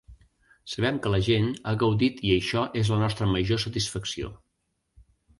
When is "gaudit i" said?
1.83-2.31